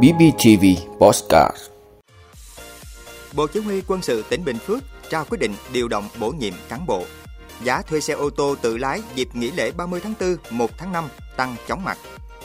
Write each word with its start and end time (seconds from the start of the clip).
BBTV 0.00 0.64
Postcard 0.98 1.56
Bộ 3.32 3.46
Chỉ 3.46 3.60
huy 3.60 3.82
quân 3.86 4.02
sự 4.02 4.24
tỉnh 4.28 4.44
Bình 4.44 4.58
Phước 4.58 4.82
trao 5.08 5.24
quyết 5.24 5.38
định 5.38 5.54
điều 5.72 5.88
động 5.88 6.08
bổ 6.18 6.30
nhiệm 6.30 6.52
cán 6.68 6.86
bộ. 6.86 7.04
Giá 7.62 7.82
thuê 7.82 8.00
xe 8.00 8.14
ô 8.14 8.30
tô 8.30 8.54
tự 8.62 8.76
lái 8.78 9.00
dịp 9.14 9.28
nghỉ 9.34 9.50
lễ 9.50 9.70
30 9.70 10.00
tháng 10.00 10.14
4, 10.20 10.36
1 10.50 10.70
tháng 10.78 10.92
5 10.92 11.08
tăng 11.36 11.56
chóng 11.68 11.84
mặt. 11.84 11.98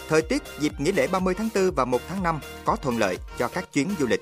Thời 0.10 0.22
tiết 0.22 0.44
dịp 0.60 0.72
nghỉ 0.80 0.92
lễ 0.92 1.08
30 1.08 1.34
tháng 1.34 1.50
4 1.56 1.72
và 1.72 1.86
1 1.86 2.02
tháng 2.10 2.24
5 2.24 2.40
có 2.66 2.76
thuận 2.76 2.98
lợi 2.98 3.18
cho 3.38 3.48
các 3.48 3.74
chuyến 3.74 3.90
du 4.00 4.08
lịch. 4.08 4.22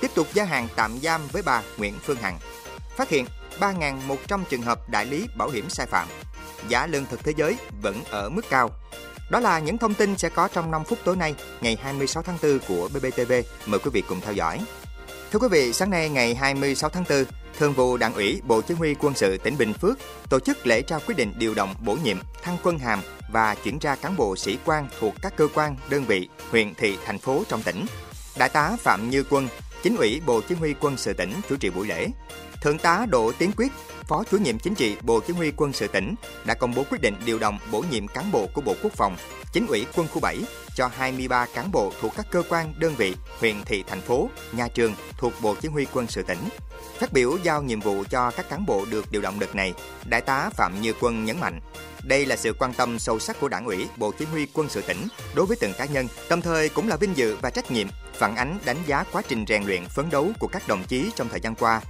Tiếp 0.00 0.10
tục 0.14 0.26
gia 0.34 0.44
hạn 0.44 0.68
tạm 0.76 0.98
giam 1.02 1.20
với 1.32 1.42
bà 1.42 1.62
Nguyễn 1.78 1.94
Phương 2.02 2.16
Hằng. 2.16 2.38
Phát 2.96 3.08
hiện 3.08 3.26
3.100 3.60 4.44
trường 4.50 4.62
hợp 4.62 4.90
đại 4.90 5.06
lý 5.06 5.26
bảo 5.36 5.48
hiểm 5.48 5.68
sai 5.68 5.86
phạm. 5.86 6.08
Giá 6.68 6.86
lương 6.86 7.06
thực 7.06 7.24
thế 7.24 7.32
giới 7.36 7.56
vẫn 7.82 8.04
ở 8.10 8.28
mức 8.28 8.42
cao. 8.50 8.70
Đó 9.30 9.40
là 9.40 9.58
những 9.58 9.78
thông 9.78 9.94
tin 9.94 10.18
sẽ 10.18 10.28
có 10.28 10.48
trong 10.48 10.70
5 10.70 10.84
phút 10.84 10.98
tối 11.04 11.16
nay, 11.16 11.34
ngày 11.60 11.78
26 11.82 12.22
tháng 12.22 12.38
4 12.42 12.58
của 12.68 12.88
BBTV. 12.88 13.32
Mời 13.66 13.80
quý 13.80 13.90
vị 13.92 14.02
cùng 14.08 14.20
theo 14.20 14.32
dõi. 14.32 14.60
Thưa 15.32 15.38
quý 15.38 15.48
vị, 15.50 15.72
sáng 15.72 15.90
nay 15.90 16.08
ngày 16.08 16.34
26 16.34 16.90
tháng 16.90 17.04
4, 17.10 17.24
Thường 17.58 17.72
vụ 17.72 17.96
Đảng 17.96 18.14
ủy 18.14 18.40
Bộ 18.46 18.62
Chỉ 18.62 18.74
huy 18.74 18.94
Quân 18.94 19.14
sự 19.14 19.38
tỉnh 19.38 19.58
Bình 19.58 19.72
Phước 19.72 19.98
tổ 20.30 20.40
chức 20.40 20.66
lễ 20.66 20.82
trao 20.82 21.00
quyết 21.06 21.14
định 21.16 21.32
điều 21.38 21.54
động 21.54 21.74
bổ 21.84 21.96
nhiệm, 22.04 22.16
thăng 22.42 22.56
quân 22.62 22.78
hàm 22.78 23.00
và 23.32 23.54
chuyển 23.54 23.78
ra 23.78 23.96
cán 23.96 24.16
bộ 24.16 24.36
sĩ 24.36 24.58
quan 24.64 24.88
thuộc 25.00 25.14
các 25.22 25.36
cơ 25.36 25.48
quan, 25.54 25.76
đơn 25.90 26.04
vị, 26.04 26.28
huyện, 26.50 26.74
thị, 26.74 26.98
thành 27.04 27.18
phố 27.18 27.42
trong 27.48 27.62
tỉnh. 27.62 27.86
Đại 28.38 28.48
tá 28.48 28.76
Phạm 28.80 29.10
Như 29.10 29.24
Quân, 29.30 29.48
Chính 29.82 29.96
ủy 29.96 30.20
Bộ 30.26 30.40
Chỉ 30.48 30.54
huy 30.54 30.74
Quân 30.80 30.96
sự 30.96 31.12
tỉnh 31.12 31.32
chủ 31.48 31.56
trì 31.56 31.70
buổi 31.70 31.86
lễ. 31.86 32.08
Thượng 32.60 32.78
tá 32.78 33.06
Đỗ 33.08 33.32
Tiến 33.38 33.50
Quyết, 33.56 33.72
Phó 34.08 34.24
chủ 34.30 34.38
nhiệm 34.38 34.58
chính 34.58 34.74
trị 34.74 34.96
Bộ 35.02 35.20
Chỉ 35.20 35.32
huy 35.32 35.52
Quân 35.56 35.72
sự 35.72 35.88
tỉnh 35.88 36.14
đã 36.44 36.54
công 36.54 36.74
bố 36.74 36.84
quyết 36.90 37.00
định 37.02 37.14
điều 37.24 37.38
động 37.38 37.58
bổ 37.72 37.84
nhiệm 37.90 38.08
cán 38.08 38.32
bộ 38.32 38.46
của 38.54 38.60
Bộ 38.60 38.74
Quốc 38.82 38.92
phòng, 38.92 39.16
Chính 39.52 39.66
ủy 39.66 39.86
Quân 39.96 40.06
khu 40.08 40.20
7 40.20 40.38
cho 40.74 40.90
23 40.96 41.46
cán 41.54 41.72
bộ 41.72 41.92
thuộc 42.00 42.12
các 42.16 42.26
cơ 42.30 42.42
quan, 42.48 42.74
đơn 42.78 42.94
vị, 42.94 43.14
huyện, 43.38 43.64
thị, 43.64 43.84
thành 43.86 44.00
phố, 44.00 44.28
nhà 44.52 44.68
trường 44.68 44.94
thuộc 45.18 45.32
Bộ 45.42 45.54
Chỉ 45.62 45.68
huy 45.68 45.86
Quân 45.92 46.06
sự 46.06 46.22
tỉnh. 46.22 46.38
Phát 46.98 47.12
biểu 47.12 47.36
giao 47.42 47.62
nhiệm 47.62 47.80
vụ 47.80 48.04
cho 48.10 48.30
các 48.30 48.48
cán 48.48 48.66
bộ 48.66 48.84
được 48.90 49.12
điều 49.12 49.22
động 49.22 49.38
đợt 49.40 49.54
này, 49.54 49.74
Đại 50.04 50.20
tá 50.20 50.50
Phạm 50.54 50.80
Như 50.80 50.92
Quân 51.00 51.24
nhấn 51.24 51.40
mạnh, 51.40 51.60
đây 52.06 52.26
là 52.26 52.36
sự 52.36 52.52
quan 52.58 52.74
tâm 52.74 52.98
sâu 52.98 53.18
sắc 53.18 53.40
của 53.40 53.48
Đảng 53.48 53.66
ủy, 53.66 53.86
Bộ 53.96 54.12
Chỉ 54.18 54.24
huy 54.24 54.46
Quân 54.52 54.68
sự 54.68 54.82
tỉnh 54.82 55.08
đối 55.34 55.46
với 55.46 55.56
từng 55.60 55.72
cá 55.78 55.84
nhân, 55.84 56.08
đồng 56.30 56.40
thời 56.40 56.68
cũng 56.68 56.88
là 56.88 56.96
vinh 56.96 57.16
dự 57.16 57.36
và 57.42 57.50
trách 57.50 57.70
nhiệm 57.70 57.88
phản 58.14 58.36
ánh 58.36 58.58
đánh 58.64 58.76
giá 58.86 59.04
quá 59.12 59.22
trình 59.28 59.44
rèn 59.48 59.64
luyện 59.64 59.84
phấn 59.84 60.10
đấu 60.10 60.30
của 60.38 60.46
các 60.46 60.68
đồng 60.68 60.84
chí 60.88 61.10
trong 61.16 61.28
thời 61.28 61.40
gian 61.40 61.54
qua. 61.54 61.80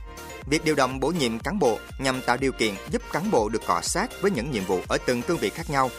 Việc 0.46 0.64
điều 0.64 0.74
động 0.74 1.00
bổ 1.00 1.08
nhiệm 1.08 1.38
cán 1.38 1.58
bộ 1.58 1.78
nhằm 1.98 2.20
tạo 2.20 2.36
điều 2.36 2.52
kiện 2.52 2.74
giúp 2.90 3.02
cán 3.12 3.30
bộ 3.30 3.48
được 3.48 3.66
cọ 3.66 3.80
sát 3.80 4.10
với 4.20 4.30
những 4.30 4.50
nhiệm 4.50 4.64
vụ 4.64 4.80
ở 4.88 4.98
từng 5.06 5.22
cương 5.22 5.38
vị 5.38 5.50
khác 5.50 5.70
nhau. 5.70 5.90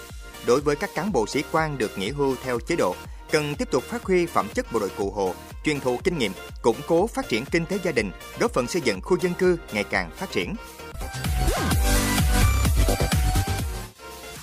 Đối 0.45 0.61
với 0.61 0.75
các 0.75 0.89
cán 0.95 1.11
bộ 1.11 1.27
sĩ 1.27 1.43
quan 1.51 1.77
được 1.77 1.97
nghỉ 1.97 2.09
hưu 2.09 2.35
theo 2.43 2.59
chế 2.59 2.75
độ, 2.75 2.95
cần 3.31 3.55
tiếp 3.55 3.71
tục 3.71 3.83
phát 3.83 4.03
huy 4.03 4.25
phẩm 4.25 4.47
chất 4.53 4.73
bộ 4.73 4.79
đội 4.79 4.89
cụ 4.97 5.11
hồ, 5.11 5.35
truyền 5.63 5.79
thụ 5.79 5.99
kinh 6.03 6.17
nghiệm, 6.17 6.31
củng 6.61 6.81
cố 6.87 7.07
phát 7.07 7.29
triển 7.29 7.45
kinh 7.45 7.65
tế 7.65 7.79
gia 7.83 7.91
đình, 7.91 8.11
góp 8.39 8.53
phần 8.53 8.67
xây 8.67 8.81
dựng 8.81 9.01
khu 9.01 9.17
dân 9.21 9.33
cư 9.33 9.57
ngày 9.71 9.83
càng 9.83 10.11
phát 10.17 10.31
triển. 10.31 10.55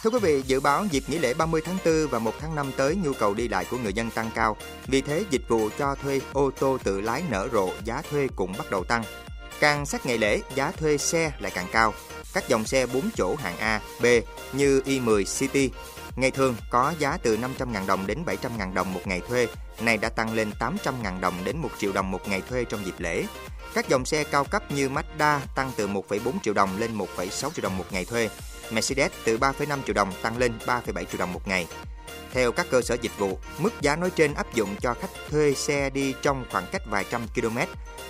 Thưa 0.05 0.11
quý 0.11 0.19
vị, 0.23 0.43
dự 0.47 0.61
báo 0.61 0.87
dịp 0.91 1.05
nghỉ 1.07 1.19
lễ 1.19 1.35
30 1.35 1.61
tháng 1.65 1.79
4 1.85 2.09
và 2.11 2.19
1 2.19 2.33
tháng 2.41 2.55
5 2.55 2.73
tới 2.77 2.97
nhu 2.97 3.13
cầu 3.13 3.35
đi 3.35 3.49
lại 3.49 3.67
của 3.71 3.79
người 3.79 3.93
dân 3.93 4.11
tăng 4.11 4.31
cao. 4.35 4.57
Vì 4.87 5.01
thế, 5.01 5.25
dịch 5.31 5.49
vụ 5.49 5.69
cho 5.79 5.95
thuê 5.95 6.21
ô 6.33 6.51
tô 6.51 6.79
tự 6.85 7.01
lái 7.01 7.23
nở 7.31 7.49
rộ, 7.53 7.71
giá 7.85 8.03
thuê 8.11 8.29
cũng 8.37 8.53
bắt 8.59 8.71
đầu 8.71 8.85
tăng. 8.85 9.05
Càng 9.61 9.87
sát 9.87 10.07
ngày 10.07 10.19
lễ, 10.19 10.41
giá 10.55 10.71
thuê 10.71 10.99
xe 10.99 11.33
lại 11.39 11.53
càng 11.55 11.67
cao. 11.73 11.95
Các 12.35 12.49
dòng 12.49 12.65
xe 12.65 12.87
4 12.87 13.11
chỗ 13.17 13.35
hạng 13.35 13.59
A, 13.59 13.81
B 14.03 14.07
như 14.53 14.83
i10 14.87 15.25
City 15.39 15.71
ngày 16.17 16.31
thường 16.31 16.57
có 16.71 16.95
giá 16.99 17.19
từ 17.23 17.37
500.000 17.37 17.87
đồng 17.87 18.07
đến 18.07 18.19
700.000 18.27 18.75
đồng 18.75 18.95
một 18.95 19.07
ngày 19.07 19.21
thuê, 19.29 19.49
nay 19.81 19.97
đã 19.97 20.09
tăng 20.09 20.35
lên 20.35 20.51
800.000 20.59 21.21
đồng 21.21 21.35
đến 21.45 21.59
1 21.59 21.71
triệu 21.79 21.93
đồng 21.93 22.11
một 22.11 22.29
ngày 22.29 22.43
thuê 22.51 22.65
trong 22.65 22.87
dịp 22.87 22.95
lễ. 22.99 23.25
Các 23.75 23.89
dòng 23.89 24.05
xe 24.05 24.25
cao 24.25 24.45
cấp 24.45 24.73
như 24.73 24.89
Mazda 24.89 25.39
tăng 25.55 25.73
từ 25.77 25.89
1,4 25.89 26.33
triệu 26.43 26.55
đồng 26.55 26.79
lên 26.79 26.99
1,6 26.99 27.31
triệu 27.31 27.63
đồng 27.63 27.79
một 27.79 27.87
ngày 27.91 28.05
thuê. 28.05 28.29
Mercedes 28.71 29.13
từ 29.25 29.39
3,5 29.39 29.79
triệu 29.87 29.95
đồng 29.95 30.13
tăng 30.23 30.39
lên 30.39 30.53
3,7 30.67 31.05
triệu 31.05 31.19
đồng 31.19 31.33
một 31.33 31.49
ngày. 31.49 31.67
Theo 32.33 32.53
các 32.53 32.67
cơ 32.71 32.83
sở 32.83 32.97
dịch 33.01 33.19
vụ, 33.19 33.39
mức 33.59 33.73
giá 33.81 33.97
nói 33.97 34.11
trên 34.11 34.35
áp 34.35 34.55
dụng 34.55 34.77
cho 34.81 34.95
khách 34.95 35.11
thuê 35.31 35.55
xe 35.55 35.91
đi 35.91 36.15
trong 36.23 36.45
khoảng 36.51 36.67
cách 36.73 36.83
vài 36.91 37.05
trăm 37.11 37.27
km. 37.35 37.59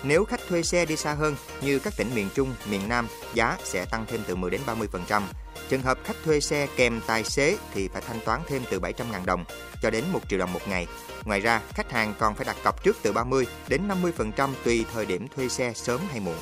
Nếu 0.03 0.25
khách 0.25 0.39
thuê 0.49 0.63
xe 0.63 0.85
đi 0.85 0.95
xa 0.95 1.13
hơn 1.13 1.35
như 1.61 1.79
các 1.79 1.93
tỉnh 1.97 2.15
miền 2.15 2.29
Trung, 2.35 2.55
miền 2.69 2.89
Nam, 2.89 3.07
giá 3.33 3.57
sẽ 3.63 3.85
tăng 3.85 4.05
thêm 4.09 4.21
từ 4.27 4.35
10 4.35 4.51
đến 4.51 4.61
30%. 5.09 5.21
Trường 5.69 5.81
hợp 5.81 5.97
khách 6.03 6.15
thuê 6.25 6.39
xe 6.39 6.67
kèm 6.75 7.01
tài 7.07 7.23
xế 7.23 7.57
thì 7.73 7.87
phải 7.87 8.01
thanh 8.07 8.19
toán 8.25 8.41
thêm 8.47 8.63
từ 8.69 8.79
700.000 8.79 9.25
đồng 9.25 9.45
cho 9.81 9.89
đến 9.89 10.03
1 10.11 10.19
triệu 10.29 10.39
đồng 10.39 10.53
một 10.53 10.67
ngày. 10.67 10.87
Ngoài 11.23 11.39
ra, 11.39 11.61
khách 11.73 11.91
hàng 11.91 12.13
còn 12.19 12.35
phải 12.35 12.45
đặt 12.45 12.55
cọc 12.63 12.83
trước 12.83 12.97
từ 13.01 13.11
30 13.11 13.45
đến 13.67 13.81
50% 14.35 14.49
tùy 14.63 14.85
thời 14.93 15.05
điểm 15.05 15.27
thuê 15.35 15.49
xe 15.49 15.73
sớm 15.75 16.01
hay 16.11 16.19
muộn. 16.19 16.37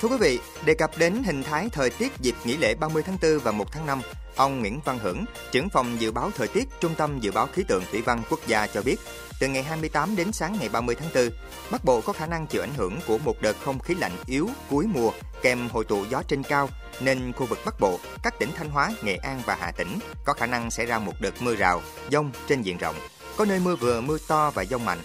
Thưa 0.00 0.08
quý 0.08 0.16
vị, 0.20 0.40
đề 0.64 0.74
cập 0.74 0.90
đến 0.98 1.22
hình 1.24 1.42
thái 1.42 1.68
thời 1.72 1.90
tiết 1.90 2.12
dịp 2.20 2.34
nghỉ 2.44 2.56
lễ 2.56 2.74
30 2.74 3.02
tháng 3.02 3.16
4 3.22 3.38
và 3.38 3.52
1 3.52 3.72
tháng 3.72 3.86
5, 3.86 4.00
ông 4.36 4.60
Nguyễn 4.60 4.80
Văn 4.84 4.98
Hưởng, 4.98 5.24
trưởng 5.52 5.68
phòng 5.68 6.00
dự 6.00 6.12
báo 6.12 6.30
thời 6.36 6.48
tiết 6.48 6.68
Trung 6.80 6.94
tâm 6.94 7.20
Dự 7.20 7.32
báo 7.32 7.46
Khí 7.52 7.62
tượng 7.68 7.82
Thủy 7.90 8.02
văn 8.02 8.22
Quốc 8.30 8.40
gia 8.46 8.66
cho 8.66 8.82
biết, 8.82 8.96
từ 9.40 9.48
ngày 9.48 9.62
28 9.62 10.16
đến 10.16 10.32
sáng 10.32 10.56
ngày 10.60 10.68
30 10.68 10.94
tháng 10.94 11.10
4, 11.14 11.30
Bắc 11.70 11.84
Bộ 11.84 12.00
có 12.00 12.12
khả 12.12 12.26
năng 12.26 12.46
chịu 12.46 12.62
ảnh 12.62 12.74
hưởng 12.76 12.98
của 13.06 13.18
một 13.18 13.34
đợt 13.42 13.56
không 13.64 13.78
khí 13.78 13.94
lạnh 13.94 14.16
yếu 14.26 14.48
cuối 14.70 14.86
mùa 14.94 15.12
kèm 15.42 15.68
hội 15.68 15.84
tụ 15.84 16.04
gió 16.10 16.22
trên 16.28 16.42
cao, 16.42 16.68
nên 17.00 17.32
khu 17.32 17.46
vực 17.46 17.58
Bắc 17.64 17.80
Bộ, 17.80 17.98
các 18.22 18.34
tỉnh 18.38 18.50
Thanh 18.56 18.70
Hóa, 18.70 18.92
Nghệ 19.02 19.16
An 19.16 19.40
và 19.46 19.56
Hà 19.60 19.70
Tĩnh 19.70 19.98
có 20.24 20.32
khả 20.32 20.46
năng 20.46 20.70
xảy 20.70 20.86
ra 20.86 20.98
một 20.98 21.14
đợt 21.20 21.42
mưa 21.42 21.54
rào, 21.54 21.82
dông 22.12 22.30
trên 22.48 22.62
diện 22.62 22.78
rộng. 22.78 22.96
Có 23.36 23.44
nơi 23.44 23.60
mưa 23.60 23.76
vừa, 23.76 24.00
mưa 24.00 24.18
to 24.28 24.50
và 24.50 24.64
dông 24.64 24.84
mạnh, 24.84 24.98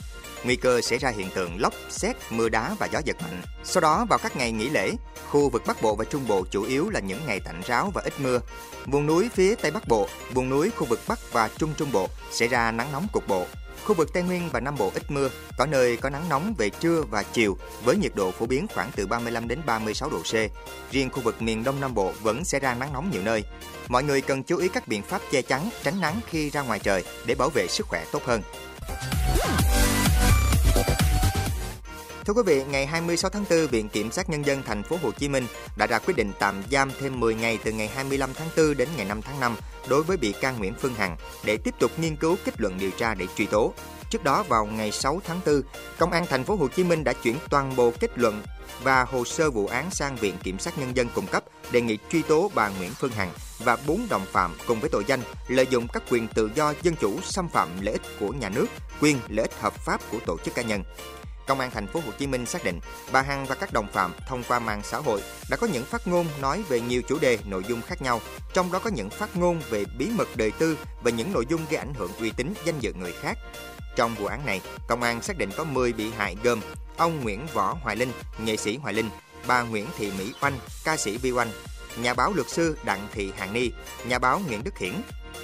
nguy 0.44 0.56
cơ 0.56 0.82
xảy 0.82 1.00
ra 1.00 1.10
hiện 1.10 1.30
tượng 1.36 1.62
lốc, 1.62 1.74
xét, 1.90 2.16
mưa 2.30 2.50
đá 2.50 2.76
và 2.80 2.86
gió 2.86 3.02
giật 3.06 3.22
mạnh. 3.22 3.42
Sau 3.64 3.82
đó 3.82 4.06
vào 4.10 4.20
các 4.20 4.38
ngày 4.38 4.52
nghỉ 4.52 4.70
lễ, 4.70 4.92
khu 5.30 5.50
vực 5.50 5.64
Bắc 5.68 5.82
Bộ 5.82 5.96
và 5.96 6.06
Trung 6.06 6.28
Bộ 6.28 6.46
chủ 6.52 6.64
yếu 6.64 6.90
là 6.90 7.00
những 7.00 7.20
ngày 7.26 7.40
tạnh 7.40 7.62
ráo 7.66 7.92
và 7.94 8.02
ít 8.02 8.14
mưa. 8.20 8.40
Vùng 8.86 9.06
núi 9.06 9.30
phía 9.34 9.56
Tây 9.56 9.72
Bắc 9.72 9.88
Bộ, 9.88 10.08
vùng 10.34 10.50
núi 10.50 10.72
khu 10.78 10.86
vực 10.86 11.00
Bắc 11.08 11.34
và 11.34 11.50
Trung 11.58 11.74
Trung 11.78 11.92
Bộ 11.92 12.08
xảy 12.32 12.48
ra 12.48 12.72
nắng 12.72 12.92
nóng 12.92 13.08
cục 13.12 13.28
bộ. 13.28 13.46
Khu 13.86 13.96
vực 13.96 14.14
Tây 14.14 14.24
Nguyên 14.24 14.50
và 14.52 14.60
Nam 14.60 14.76
Bộ 14.78 14.92
ít 14.94 15.12
mưa, 15.12 15.30
có 15.58 15.66
nơi 15.66 15.98
có 15.98 16.10
nắng 16.10 16.30
nóng 16.30 16.54
về 16.58 16.70
trưa 16.70 17.04
và 17.10 17.24
chiều 17.24 17.58
với 17.84 17.96
nhiệt 17.98 18.12
độ 18.16 18.32
phổ 18.32 18.46
biến 18.46 18.68
khoảng 18.74 18.92
từ 18.96 19.08
35 19.08 19.48
đến 19.48 19.60
36 19.66 20.10
độ 20.10 20.20
C. 20.20 20.34
Riêng 20.92 21.10
khu 21.10 21.22
vực 21.22 21.42
miền 21.42 21.64
Đông 21.64 21.82
Nam 21.82 21.94
Bộ 21.94 22.12
vẫn 22.22 22.46
sẽ 22.46 22.60
ra 22.60 22.74
nắng 22.74 22.94
nóng 22.94 23.12
nhiều 23.12 23.22
nơi. 23.22 23.44
Mọi 23.88 24.04
người 24.04 24.22
cần 24.22 24.44
chú 24.44 24.58
ý 24.58 24.68
các 24.68 24.88
biện 24.88 25.02
pháp 25.02 25.22
che 25.32 25.42
chắn, 25.42 25.70
tránh 25.84 26.02
nắng 26.02 26.20
khi 26.30 26.50
ra 26.50 26.62
ngoài 26.62 26.80
trời 26.80 27.04
để 27.26 27.36
bảo 27.36 27.50
vệ 27.50 27.68
sức 27.68 27.88
khỏe 27.88 28.06
tốt 28.12 28.22
hơn. 28.26 28.42
Thưa 32.26 32.34
quý 32.34 32.42
vị, 32.46 32.64
ngày 32.70 32.86
26 32.86 33.30
tháng 33.30 33.46
4, 33.50 33.68
Viện 33.68 33.90
Kiểm 33.90 34.12
sát 34.12 34.30
Nhân 34.30 34.46
dân 34.46 34.64
thành 34.64 34.84
phố 34.84 34.98
Hồ 35.04 35.12
Chí 35.12 35.30
Minh 35.30 35.46
đã 35.78 35.88
ra 35.88 36.00
quyết 36.00 36.18
định 36.18 36.32
tạm 36.40 36.64
giam 36.72 36.92
thêm 37.00 37.20
10 37.20 37.36
ngày 37.36 37.60
từ 37.64 37.72
ngày 37.72 37.88
25 37.88 38.30
tháng 38.34 38.48
4 38.58 38.78
đến 38.78 38.90
ngày 38.98 39.06
5 39.06 39.22
tháng 39.22 39.40
5 39.40 39.56
đối 39.90 40.04
với 40.04 40.18
bị 40.18 40.32
can 40.32 40.56
Nguyễn 40.60 40.74
Phương 40.74 40.94
Hằng 40.94 41.18
để 41.46 41.58
tiếp 41.58 41.74
tục 41.80 41.92
nghiên 41.98 42.16
cứu 42.16 42.36
kết 42.46 42.62
luận 42.62 42.78
điều 42.80 42.92
tra 42.92 43.14
để 43.14 43.26
truy 43.36 43.46
tố. 43.46 43.74
Trước 44.10 44.24
đó 44.24 44.44
vào 44.44 44.66
ngày 44.66 44.92
6 44.92 45.22
tháng 45.28 45.40
4, 45.46 45.62
Công 46.00 46.12
an 46.12 46.26
thành 46.30 46.44
phố 46.44 46.56
Hồ 46.56 46.68
Chí 46.68 46.84
Minh 46.84 47.04
đã 47.04 47.14
chuyển 47.14 47.36
toàn 47.50 47.76
bộ 47.76 47.92
kết 48.00 48.12
luận 48.16 48.44
và 48.84 49.04
hồ 49.04 49.26
sơ 49.26 49.52
vụ 49.52 49.68
án 49.68 49.92
sang 49.92 50.16
Viện 50.16 50.36
Kiểm 50.44 50.60
sát 50.60 50.78
Nhân 50.78 50.98
dân 50.98 51.08
cung 51.16 51.28
cấp 51.28 51.44
đề 51.72 51.82
nghị 51.82 51.98
truy 52.12 52.22
tố 52.22 52.52
bà 52.56 52.70
Nguyễn 52.70 52.92
Phương 52.94 53.12
Hằng 53.12 53.32
và 53.60 53.78
bốn 53.88 54.08
đồng 54.10 54.26
phạm 54.32 54.56
cùng 54.68 54.80
với 54.80 54.90
tội 54.90 55.04
danh 55.08 55.20
lợi 55.48 55.68
dụng 55.70 55.88
các 55.94 56.04
quyền 56.10 56.28
tự 56.28 56.50
do 56.56 56.74
dân 56.82 56.96
chủ 56.96 57.22
xâm 57.24 57.50
phạm 57.50 57.70
lợi 57.82 57.94
ích 57.94 58.02
của 58.20 58.30
nhà 58.30 58.50
nước, 58.50 58.66
quyền 59.02 59.20
lợi 59.28 59.46
ích 59.46 59.60
hợp 59.60 59.74
pháp 59.74 60.02
của 60.12 60.20
tổ 60.26 60.38
chức 60.46 60.56
cá 60.56 60.62
nhân. 60.62 60.84
Công 61.48 61.60
an 61.60 61.72
thành 61.72 61.88
phố 61.88 62.00
Hồ 62.06 62.12
Chí 62.20 62.28
Minh 62.28 62.46
xác 62.46 62.64
định 62.64 62.80
bà 63.12 63.22
Hằng 63.22 63.46
và 63.46 63.56
các 63.56 63.74
đồng 63.74 63.88
phạm 63.94 64.14
thông 64.28 64.44
qua 64.48 64.60
mạng 64.60 64.82
xã 64.84 64.98
hội 64.98 65.22
đã 65.50 65.58
có 65.58 65.68
những 65.68 65.86
phát 65.86 66.08
ngôn 66.08 66.28
nói 66.42 66.64
về 66.70 66.82
nhiều 66.82 67.02
chủ 67.02 67.20
đề, 67.20 67.38
nội 67.46 67.64
dung 67.68 67.82
khác 67.82 68.02
nhau, 68.02 68.22
trong 68.54 68.72
đó 68.72 68.80
có 68.80 68.90
những 68.90 69.10
phát 69.10 69.36
ngôn 69.36 69.62
về 69.70 69.86
bí 69.98 70.10
mật 70.10 70.28
đời 70.36 70.52
tư 70.52 70.78
và 71.04 71.12
những 71.12 71.34
nội 71.34 71.46
dung 71.50 71.62
gây 71.70 71.78
ảnh 71.78 71.94
hưởng 71.94 72.12
uy 72.20 72.32
tín 72.32 72.54
danh 72.66 72.80
dự 72.80 72.94
người 72.94 73.14
khác. 73.22 73.38
Trong 73.96 74.16
vụ 74.16 74.26
án 74.26 74.46
này, 74.46 74.62
công 74.88 75.02
an 75.02 75.22
xác 75.22 75.38
định 75.38 75.50
có 75.58 75.64
10 75.64 75.94
bị 75.94 76.12
hại 76.12 76.36
gồm 76.44 76.62
ông 76.98 77.24
Nguyễn 77.24 77.48
Võ 77.54 77.74
Hoài 77.74 77.96
Linh, 77.96 78.12
nghệ 78.46 78.58
sĩ 78.58 78.78
Hoài 78.78 78.94
Linh, 78.94 79.10
bà 79.48 79.62
Nguyễn 79.62 79.88
Thị 79.98 80.12
Mỹ 80.18 80.34
Oanh, 80.42 80.58
ca 80.84 80.98
sĩ 80.98 81.18
Vi 81.18 81.32
Oanh, 81.32 81.52
nhà 81.98 82.14
báo 82.14 82.34
luật 82.34 82.50
sư 82.50 82.78
Đặng 82.84 83.08
Thị 83.14 83.32
Hàn 83.38 83.54
Ni, 83.54 83.72
nhà 84.08 84.20
báo 84.20 84.42
Nguyễn 84.48 84.64
Đức 84.64 84.78
Hiển, 84.78 84.94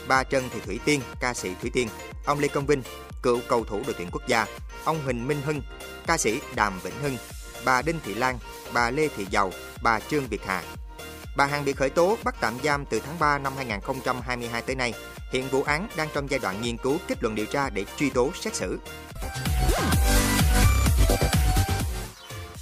bà 0.08 0.24
Trần 0.24 0.50
Thị 0.50 0.60
Thủy 0.66 0.80
Tiên, 0.86 1.02
ca 1.20 1.34
sĩ 1.34 1.52
Thủy 1.62 1.70
Tiên, 1.74 1.88
ông 2.26 2.40
Lê 2.40 2.48
Công 2.48 2.66
Vinh, 2.66 2.84
cựu 3.24 3.40
cầu 3.48 3.64
thủ 3.64 3.82
đội 3.86 3.96
tuyển 3.98 4.10
quốc 4.12 4.28
gia, 4.28 4.46
ông 4.84 5.04
Huỳnh 5.04 5.28
Minh 5.28 5.42
Hưng, 5.46 5.62
ca 6.08 6.18
sĩ 6.18 6.40
Đàm 6.56 6.80
Vĩnh 6.80 7.00
Hưng, 7.02 7.18
bà 7.66 7.82
Đinh 7.82 8.00
Thị 8.06 8.14
Lan, 8.14 8.40
bà 8.74 8.90
Lê 8.90 9.08
Thị 9.08 9.26
Giàu, 9.30 9.52
bà 9.82 10.00
Trương 10.00 10.28
Việt 10.28 10.42
Hà. 10.46 10.64
Bà 11.38 11.46
Hằng 11.46 11.66
bị 11.66 11.74
khởi 11.74 11.90
tố 11.90 12.18
bắt 12.24 12.36
tạm 12.40 12.58
giam 12.64 12.86
từ 12.86 13.00
tháng 13.00 13.20
3 13.20 13.38
năm 13.38 13.54
2022 13.58 14.62
tới 14.62 14.76
nay. 14.76 14.94
Hiện 15.32 15.48
vụ 15.50 15.64
án 15.64 15.88
đang 15.96 16.08
trong 16.14 16.30
giai 16.30 16.40
đoạn 16.40 16.62
nghiên 16.62 16.78
cứu 16.78 16.98
kết 17.08 17.24
luận 17.24 17.36
điều 17.36 17.46
tra 17.46 17.70
để 17.70 17.86
truy 17.98 18.10
tố 18.10 18.32
xét 18.42 18.56
xử. 18.56 18.80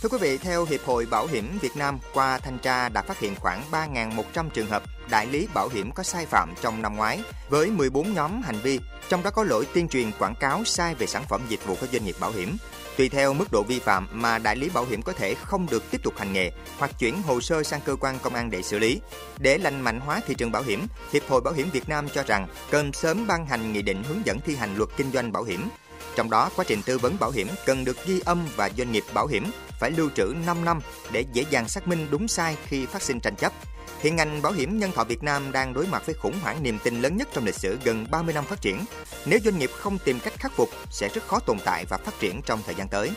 Thưa 0.01 0.09
quý 0.09 0.17
vị, 0.21 0.38
theo 0.38 0.65
Hiệp 0.65 0.85
hội 0.85 1.05
Bảo 1.05 1.27
hiểm 1.27 1.57
Việt 1.61 1.77
Nam, 1.77 1.99
qua 2.13 2.38
thanh 2.38 2.59
tra 2.59 2.89
đã 2.89 3.01
phát 3.01 3.19
hiện 3.19 3.35
khoảng 3.35 3.63
3.100 3.71 4.49
trường 4.49 4.67
hợp 4.67 4.83
đại 5.09 5.25
lý 5.25 5.47
bảo 5.53 5.69
hiểm 5.69 5.91
có 5.91 6.03
sai 6.03 6.25
phạm 6.25 6.53
trong 6.61 6.81
năm 6.81 6.95
ngoái 6.95 7.21
với 7.49 7.71
14 7.71 8.13
nhóm 8.13 8.41
hành 8.41 8.59
vi, 8.63 8.79
trong 9.09 9.23
đó 9.23 9.29
có 9.29 9.44
lỗi 9.44 9.67
tuyên 9.73 9.88
truyền 9.88 10.11
quảng 10.19 10.35
cáo 10.39 10.63
sai 10.63 10.95
về 10.95 11.07
sản 11.07 11.23
phẩm 11.29 11.41
dịch 11.49 11.65
vụ 11.65 11.75
của 11.81 11.88
doanh 11.94 12.05
nghiệp 12.05 12.15
bảo 12.19 12.31
hiểm. 12.31 12.57
Tùy 12.97 13.09
theo 13.09 13.33
mức 13.33 13.45
độ 13.51 13.63
vi 13.63 13.79
phạm 13.79 14.07
mà 14.11 14.39
đại 14.39 14.55
lý 14.55 14.69
bảo 14.69 14.85
hiểm 14.85 15.01
có 15.01 15.13
thể 15.13 15.35
không 15.35 15.67
được 15.71 15.83
tiếp 15.91 16.03
tục 16.03 16.13
hành 16.17 16.33
nghề 16.33 16.51
hoặc 16.77 16.91
chuyển 16.99 17.21
hồ 17.21 17.41
sơ 17.41 17.63
sang 17.63 17.81
cơ 17.85 17.95
quan 17.95 18.19
công 18.19 18.35
an 18.35 18.49
để 18.49 18.61
xử 18.61 18.79
lý. 18.79 19.01
Để 19.38 19.57
lành 19.57 19.81
mạnh 19.81 19.99
hóa 19.99 20.21
thị 20.27 20.35
trường 20.35 20.51
bảo 20.51 20.63
hiểm, 20.63 20.88
Hiệp 21.11 21.29
hội 21.29 21.41
Bảo 21.41 21.53
hiểm 21.53 21.69
Việt 21.69 21.89
Nam 21.89 22.07
cho 22.13 22.23
rằng 22.23 22.47
cần 22.71 22.94
sớm 22.94 23.27
ban 23.27 23.45
hành 23.45 23.73
nghị 23.73 23.81
định 23.81 24.03
hướng 24.03 24.25
dẫn 24.25 24.39
thi 24.39 24.55
hành 24.55 24.75
luật 24.75 24.89
kinh 24.97 25.11
doanh 25.11 25.31
bảo 25.31 25.44
hiểm. 25.44 25.69
Trong 26.18 26.30
đó, 26.30 26.50
quá 26.56 26.66
trình 26.68 26.81
tư 26.86 26.98
vấn 26.98 27.19
bảo 27.19 27.31
hiểm 27.31 27.48
cần 27.66 27.86
được 27.86 28.06
ghi 28.06 28.22
âm 28.25 28.48
và 28.56 28.69
doanh 28.78 28.92
nghiệp 28.92 29.04
bảo 29.14 29.28
hiểm 29.28 29.52
phải 29.80 29.92
lưu 29.92 30.10
trữ 30.16 30.34
5 30.46 30.66
năm 30.66 30.80
để 31.12 31.25
dễ 31.34 31.46
dàng 31.50 31.68
xác 31.68 31.88
minh 31.88 32.08
đúng 32.12 32.28
sai 32.28 32.58
khi 32.66 32.86
phát 32.86 33.02
sinh 33.02 33.19
tranh 33.19 33.36
chấp. 33.36 33.54
Hiện 34.00 34.16
ngành 34.16 34.42
bảo 34.42 34.52
hiểm 34.52 34.80
nhân 34.80 34.92
thọ 34.92 35.04
Việt 35.04 35.24
Nam 35.24 35.52
đang 35.52 35.74
đối 35.74 35.88
mặt 35.88 36.06
với 36.06 36.16
khủng 36.16 36.40
hoảng 36.42 36.64
niềm 36.64 36.80
tin 36.84 37.02
lớn 37.02 37.18
nhất 37.18 37.28
trong 37.34 37.46
lịch 37.46 37.56
sử 37.56 37.80
gần 37.84 38.06
30 38.12 38.34
năm 38.34 38.46
phát 38.46 38.62
triển. 38.62 38.86
Nếu 39.25 39.40
doanh 39.46 39.60
nghiệp 39.60 39.69
không 39.74 39.98
tìm 40.06 40.19
cách 40.19 40.34
khắc 40.40 40.52
phục, 40.52 40.69
sẽ 40.92 41.10
rất 41.14 41.28
khó 41.28 41.40
tồn 41.40 41.58
tại 41.66 41.86
và 41.90 41.98
phát 41.98 42.19
triển 42.19 42.42
trong 42.46 42.62
thời 42.66 42.75
gian 42.75 42.88
tới. 42.88 43.12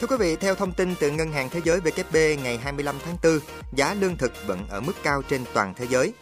Thưa 0.00 0.06
quý 0.06 0.16
vị, 0.18 0.36
theo 0.36 0.54
thông 0.54 0.72
tin 0.72 0.94
từ 1.00 1.10
Ngân 1.10 1.32
hàng 1.32 1.48
Thế 1.50 1.60
giới 1.64 1.80
WB 1.80 2.42
ngày 2.42 2.58
25 2.58 2.96
tháng 3.04 3.16
4, 3.22 3.38
giá 3.72 3.94
lương 3.94 4.16
thực 4.16 4.32
vẫn 4.46 4.66
ở 4.68 4.80
mức 4.80 4.94
cao 5.02 5.22
trên 5.22 5.44
toàn 5.54 5.74
thế 5.76 5.86
giới. 5.90 6.12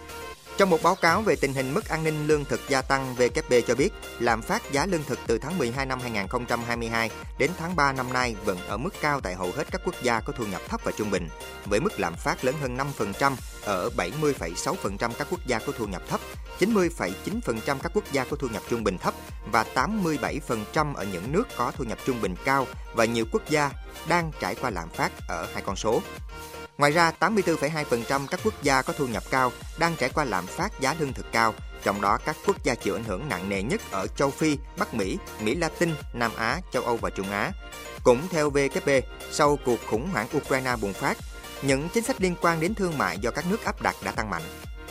Trong 0.58 0.70
một 0.70 0.82
báo 0.82 0.94
cáo 0.94 1.22
về 1.22 1.36
tình 1.36 1.54
hình 1.54 1.74
mức 1.74 1.88
an 1.88 2.04
ninh 2.04 2.26
lương 2.26 2.44
thực 2.44 2.60
gia 2.68 2.82
tăng, 2.82 3.14
WFP 3.18 3.60
cho 3.60 3.74
biết 3.74 3.90
lạm 4.18 4.42
phát 4.42 4.72
giá 4.72 4.86
lương 4.86 5.04
thực 5.04 5.18
từ 5.26 5.38
tháng 5.38 5.58
12 5.58 5.86
năm 5.86 6.00
2022 6.00 7.10
đến 7.38 7.50
tháng 7.58 7.76
3 7.76 7.92
năm 7.92 8.12
nay 8.12 8.36
vẫn 8.44 8.58
ở 8.68 8.76
mức 8.76 8.94
cao 9.00 9.20
tại 9.20 9.34
hầu 9.34 9.52
hết 9.52 9.64
các 9.70 9.80
quốc 9.84 9.94
gia 10.02 10.20
có 10.20 10.32
thu 10.36 10.46
nhập 10.46 10.60
thấp 10.68 10.80
và 10.84 10.92
trung 10.98 11.10
bình, 11.10 11.28
với 11.66 11.80
mức 11.80 12.00
lạm 12.00 12.14
phát 12.14 12.44
lớn 12.44 12.54
hơn 12.60 12.76
5% 12.98 13.32
ở 13.64 13.90
70,6% 13.96 15.12
các 15.18 15.26
quốc 15.30 15.40
gia 15.46 15.58
có 15.58 15.72
thu 15.78 15.86
nhập 15.86 16.02
thấp, 16.08 16.20
90,9% 16.58 17.78
các 17.82 17.92
quốc 17.94 18.04
gia 18.12 18.24
có 18.24 18.36
thu 18.36 18.48
nhập 18.48 18.62
trung 18.70 18.84
bình 18.84 18.98
thấp 18.98 19.14
và 19.52 19.64
87% 19.74 20.94
ở 20.94 21.04
những 21.04 21.32
nước 21.32 21.48
có 21.56 21.72
thu 21.76 21.84
nhập 21.84 21.98
trung 22.06 22.20
bình 22.20 22.34
cao 22.44 22.66
và 22.94 23.04
nhiều 23.04 23.24
quốc 23.32 23.42
gia 23.48 23.70
đang 24.08 24.30
trải 24.40 24.54
qua 24.54 24.70
lạm 24.70 24.88
phát 24.88 25.12
ở 25.28 25.46
hai 25.54 25.62
con 25.66 25.76
số. 25.76 26.02
Ngoài 26.78 26.92
ra, 26.92 27.12
84,2% 27.20 28.26
các 28.26 28.40
quốc 28.44 28.62
gia 28.62 28.82
có 28.82 28.92
thu 28.92 29.06
nhập 29.06 29.22
cao 29.30 29.52
đang 29.78 29.96
trải 29.96 30.10
qua 30.14 30.24
lạm 30.24 30.46
phát 30.46 30.80
giá 30.80 30.94
lương 30.98 31.12
thực 31.12 31.32
cao, 31.32 31.54
trong 31.82 32.00
đó 32.00 32.18
các 32.24 32.36
quốc 32.46 32.64
gia 32.64 32.74
chịu 32.74 32.94
ảnh 32.94 33.04
hưởng 33.04 33.28
nặng 33.28 33.48
nề 33.48 33.62
nhất 33.62 33.80
ở 33.90 34.06
châu 34.06 34.30
Phi, 34.30 34.58
Bắc 34.78 34.94
Mỹ, 34.94 35.18
Mỹ 35.40 35.54
Latin, 35.54 35.94
Nam 36.12 36.30
Á, 36.36 36.60
châu 36.72 36.82
Âu 36.82 36.96
và 36.96 37.10
Trung 37.10 37.30
Á. 37.30 37.52
Cũng 38.02 38.28
theo 38.30 38.50
vkb 38.50 38.88
sau 39.30 39.58
cuộc 39.64 39.86
khủng 39.86 40.08
hoảng 40.12 40.26
Ukraine 40.36 40.76
bùng 40.80 40.92
phát, 40.92 41.18
những 41.62 41.88
chính 41.94 42.04
sách 42.04 42.20
liên 42.20 42.34
quan 42.40 42.60
đến 42.60 42.74
thương 42.74 42.98
mại 42.98 43.18
do 43.18 43.30
các 43.30 43.44
nước 43.50 43.64
áp 43.64 43.82
đặt 43.82 43.96
đã 44.04 44.12
tăng 44.12 44.30
mạnh. 44.30 44.42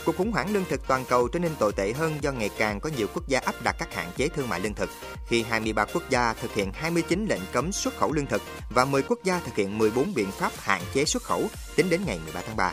Cuộc 0.04 0.16
khủng 0.16 0.32
hoảng 0.32 0.52
lương 0.52 0.64
thực 0.64 0.86
toàn 0.86 1.04
cầu 1.08 1.28
trở 1.28 1.38
nên 1.38 1.52
tồi 1.58 1.72
tệ 1.72 1.92
hơn 1.92 2.18
do 2.20 2.32
ngày 2.32 2.50
càng 2.58 2.80
có 2.80 2.90
nhiều 2.96 3.06
quốc 3.14 3.28
gia 3.28 3.40
áp 3.40 3.54
đặt 3.64 3.76
các 3.78 3.94
hạn 3.94 4.06
chế 4.16 4.28
thương 4.28 4.48
mại 4.48 4.60
lương 4.60 4.74
thực, 4.74 4.90
khi 5.28 5.42
23 5.42 5.84
quốc 5.84 6.02
gia 6.10 6.32
thực 6.32 6.54
hiện 6.54 6.72
29 6.72 7.26
lệnh 7.28 7.40
cấm 7.52 7.72
xuất 7.72 7.96
khẩu 7.96 8.12
lương 8.12 8.26
thực 8.26 8.42
và 8.70 8.84
10 8.84 9.02
quốc 9.02 9.18
gia 9.24 9.40
thực 9.40 9.56
hiện 9.56 9.78
14 9.78 10.14
biện 10.14 10.30
pháp 10.30 10.52
hạn 10.56 10.82
chế 10.94 11.04
xuất 11.04 11.22
khẩu 11.22 11.42
tính 11.76 11.90
đến 11.90 12.00
ngày 12.06 12.20
13 12.24 12.40
tháng 12.46 12.56
3. 12.56 12.72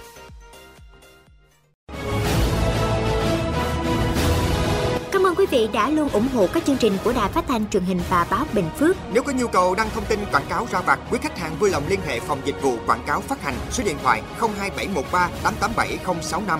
Cảm 5.12 5.24
ơn 5.26 5.36
quý 5.36 5.46
vị 5.52 5.70
đã 5.74 5.90
luôn 5.90 6.10
ủng 6.10 6.28
hộ 6.28 6.48
các 6.54 6.66
chương 6.66 6.78
trình 6.78 6.98
của 7.04 7.14
Đài 7.14 7.32
Phát 7.32 7.46
thanh 7.48 7.70
truyền 7.70 7.84
hình 7.84 8.00
và 8.10 8.28
báo 8.30 8.46
Bình 8.54 8.70
Phước. 8.80 8.96
Nếu 9.14 9.24
có 9.24 9.32
nhu 9.32 9.48
cầu 9.48 9.76
đăng 9.76 9.90
thông 9.90 10.06
tin 10.06 10.20
quảng 10.32 10.46
cáo 10.50 10.68
ra 10.72 10.82
vặt, 10.82 11.00
quý 11.12 11.20
khách 11.22 11.38
hàng 11.38 11.56
vui 11.60 11.70
lòng 11.70 11.84
liên 11.88 12.00
hệ 12.08 12.20
phòng 12.20 12.42
dịch 12.46 12.62
vụ 12.62 12.78
quảng 12.88 13.04
cáo 13.08 13.22
phát 13.22 13.42
hành 13.42 13.56
số 13.72 13.84
điện 13.84 13.98
thoại 14.04 14.22
02713 14.40 15.30
887065 15.44 16.60